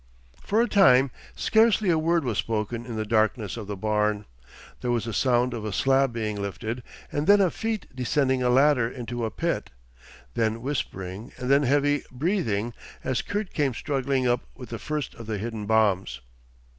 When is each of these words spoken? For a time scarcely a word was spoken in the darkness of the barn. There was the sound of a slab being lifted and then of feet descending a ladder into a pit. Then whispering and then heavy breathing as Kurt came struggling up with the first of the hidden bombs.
For 0.41 0.63
a 0.63 0.67
time 0.67 1.11
scarcely 1.35 1.91
a 1.91 1.99
word 1.99 2.23
was 2.23 2.39
spoken 2.39 2.87
in 2.87 2.95
the 2.95 3.05
darkness 3.05 3.55
of 3.55 3.67
the 3.67 3.75
barn. 3.75 4.25
There 4.79 4.89
was 4.89 5.05
the 5.05 5.13
sound 5.13 5.53
of 5.53 5.63
a 5.63 5.71
slab 5.71 6.11
being 6.11 6.41
lifted 6.41 6.81
and 7.11 7.27
then 7.27 7.39
of 7.39 7.53
feet 7.53 7.85
descending 7.95 8.41
a 8.41 8.49
ladder 8.49 8.89
into 8.89 9.25
a 9.25 9.29
pit. 9.29 9.69
Then 10.33 10.63
whispering 10.63 11.33
and 11.37 11.51
then 11.51 11.61
heavy 11.61 12.01
breathing 12.11 12.73
as 13.03 13.21
Kurt 13.21 13.53
came 13.53 13.75
struggling 13.75 14.25
up 14.27 14.41
with 14.55 14.69
the 14.69 14.79
first 14.79 15.13
of 15.13 15.27
the 15.27 15.37
hidden 15.37 15.67
bombs. 15.67 16.19